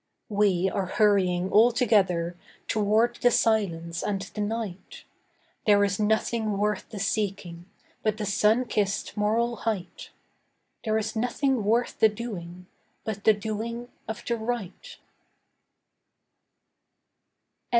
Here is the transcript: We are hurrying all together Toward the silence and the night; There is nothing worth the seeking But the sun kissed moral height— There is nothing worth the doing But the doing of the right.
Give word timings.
We 0.29 0.67
are 0.67 0.87
hurrying 0.87 1.51
all 1.51 1.71
together 1.71 2.35
Toward 2.67 3.17
the 3.17 3.29
silence 3.29 4.01
and 4.01 4.19
the 4.19 4.41
night; 4.41 5.03
There 5.67 5.83
is 5.83 5.99
nothing 5.99 6.57
worth 6.57 6.89
the 6.89 6.97
seeking 6.99 7.67
But 8.01 8.17
the 8.17 8.25
sun 8.25 8.65
kissed 8.65 9.15
moral 9.15 9.57
height— 9.57 10.09
There 10.83 10.97
is 10.97 11.15
nothing 11.15 11.63
worth 11.63 11.99
the 11.99 12.09
doing 12.09 12.65
But 13.03 13.25
the 13.25 13.33
doing 13.35 13.89
of 14.07 14.23
the 14.27 14.37
right. 14.37 14.97